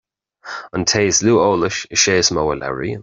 An 0.79 0.85
té 0.93 1.01
is 1.09 1.21
lú 1.27 1.35
eolais 1.43 1.79
is 1.99 2.07
é 2.15 2.17
is 2.23 2.33
mó 2.37 2.43
a 2.53 2.55
labhraíonn 2.63 2.99